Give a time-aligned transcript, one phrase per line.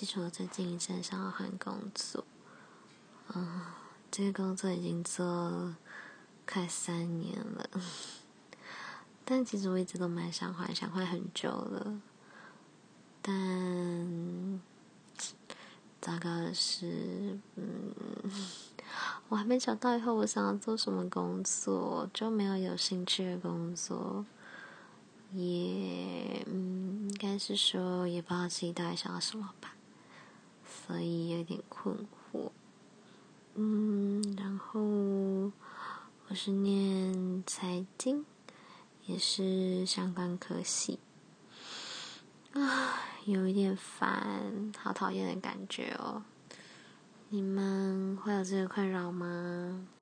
[0.00, 2.24] 其实我最近一直想要换工作，
[3.34, 3.60] 嗯，
[4.10, 5.74] 这个工作已经做
[6.50, 7.68] 快三年了，
[9.26, 12.00] 但其实我一直都蛮想换，想换很久了，
[13.20, 14.58] 但
[16.00, 17.94] 糟糕的是，嗯，
[19.28, 24.24] 我还没找到以后我想要做什么工作，就没有有兴趣的工作。
[25.32, 29.74] 也嗯，应该是说也不知道自己到底想要什么吧，
[30.90, 31.96] 所以有点困
[32.32, 32.50] 惑。
[33.54, 34.80] 嗯，然后
[36.26, 38.26] 我是念财经，
[39.06, 40.98] 也是相关科系。
[42.54, 46.24] 啊，有一点烦，好讨厌的感觉哦。
[47.28, 49.86] 你们会有这个困扰吗？